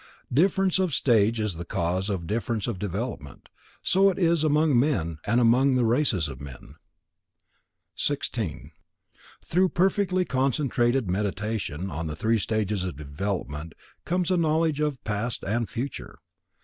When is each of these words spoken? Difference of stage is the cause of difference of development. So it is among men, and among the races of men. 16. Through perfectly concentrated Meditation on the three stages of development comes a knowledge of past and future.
Difference 0.33 0.79
of 0.79 0.95
stage 0.95 1.39
is 1.39 1.53
the 1.57 1.63
cause 1.63 2.09
of 2.09 2.25
difference 2.25 2.65
of 2.65 2.79
development. 2.79 3.49
So 3.83 4.09
it 4.09 4.17
is 4.17 4.43
among 4.43 4.79
men, 4.79 5.19
and 5.27 5.39
among 5.39 5.75
the 5.75 5.85
races 5.85 6.27
of 6.27 6.41
men. 6.41 6.77
16. 7.95 8.71
Through 9.45 9.69
perfectly 9.69 10.25
concentrated 10.25 11.07
Meditation 11.07 11.91
on 11.91 12.07
the 12.07 12.15
three 12.15 12.39
stages 12.39 12.83
of 12.83 12.97
development 12.97 13.73
comes 14.03 14.31
a 14.31 14.37
knowledge 14.37 14.79
of 14.79 15.03
past 15.03 15.43
and 15.43 15.69
future. 15.69 16.17